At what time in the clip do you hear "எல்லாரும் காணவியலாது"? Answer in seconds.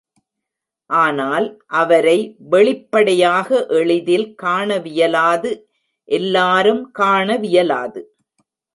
6.09-8.01